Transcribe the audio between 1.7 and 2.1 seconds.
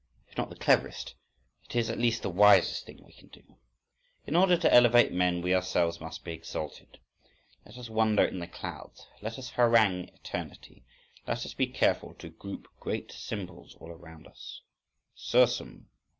is at